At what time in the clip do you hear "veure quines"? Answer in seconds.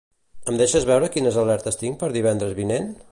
0.91-1.37